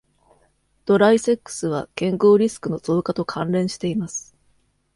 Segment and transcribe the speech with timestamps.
[0.87, 4.35] ドライセックスは健康リスクの増加と関連しています。